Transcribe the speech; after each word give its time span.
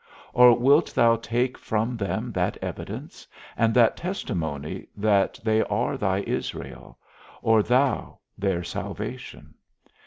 or 0.33 0.57
wilt 0.57 0.95
thou 0.95 1.15
take 1.15 1.59
from 1.59 1.95
them 1.95 2.31
that 2.31 2.57
evidence, 2.59 3.27
and 3.55 3.71
that 3.75 3.95
testimony 3.95 4.87
that 4.97 5.39
they 5.43 5.61
are 5.65 5.95
thy 5.95 6.21
Israel, 6.21 6.97
or 7.43 7.61
thou 7.61 8.17
their 8.35 8.63
salvation? 8.63 9.53